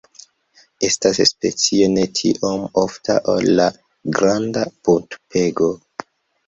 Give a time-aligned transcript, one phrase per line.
[0.87, 3.69] Estas specio ne tiom ofta ol la
[4.19, 5.73] Granda buntpego.